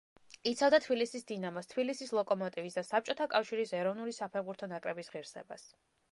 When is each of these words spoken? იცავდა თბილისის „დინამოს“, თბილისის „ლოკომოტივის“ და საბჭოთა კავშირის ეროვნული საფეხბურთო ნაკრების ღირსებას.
იცავდა 0.51 0.77
თბილისის 0.83 1.25
„დინამოს“, 1.31 1.67
თბილისის 1.73 2.13
„ლოკომოტივის“ 2.19 2.77
და 2.79 2.83
საბჭოთა 2.87 3.27
კავშირის 3.33 3.73
ეროვნული 3.81 4.15
საფეხბურთო 4.21 4.71
ნაკრების 4.73 5.13
ღირსებას. 5.17 5.67